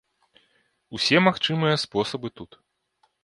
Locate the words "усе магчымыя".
0.97-1.75